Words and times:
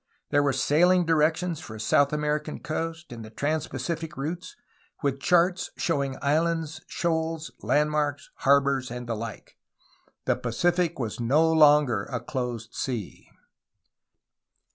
There 0.31 0.41
were 0.41 0.51
sailing 0.51 1.05
directions 1.05 1.59
for 1.59 1.73
the 1.75 1.79
South 1.79 2.11
American 2.11 2.57
coast 2.59 3.11
and 3.11 3.23
the 3.23 3.29
trans 3.29 3.67
Pacific 3.67 4.17
routes, 4.17 4.55
with 5.03 5.19
charts 5.19 5.69
showing 5.77 6.17
islands, 6.23 6.81
shoals, 6.87 7.51
landmarks, 7.61 8.31
harbors, 8.37 8.89
and 8.89 9.05
the 9.05 9.13
like. 9.15 9.59
The 10.25 10.35
Pacific 10.37 10.97
was 10.97 11.19
no 11.19 11.51
longer 11.53 12.05
a 12.05 12.19
closed 12.19 12.73
sea. 12.73 13.29